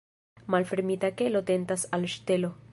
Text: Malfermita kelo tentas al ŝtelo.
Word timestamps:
Malfermita 0.55 1.13
kelo 1.21 1.45
tentas 1.53 1.87
al 1.99 2.11
ŝtelo. 2.17 2.55